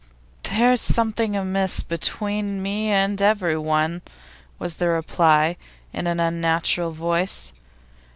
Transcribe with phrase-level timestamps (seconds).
[0.41, 4.01] 'There's something amiss between me and everyone,'
[4.57, 5.55] was the reply,
[5.93, 7.53] in an unnatural voice.